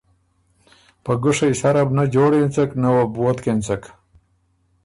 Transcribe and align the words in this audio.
په 1.03 1.11
ګوشئ 1.23 1.53
سره 1.61 1.81
بُو 1.87 1.93
نۀ 1.97 2.03
جوړ 2.13 2.31
اېنڅک، 2.37 2.69
نۀ 2.81 2.89
وه 2.95 3.03
بو 3.11 3.19
ووتک 3.21 3.45
اېنڅک۔ 3.49 3.83